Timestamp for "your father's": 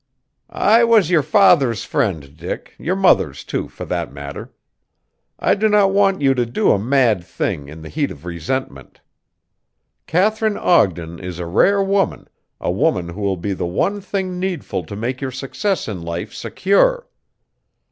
1.11-1.83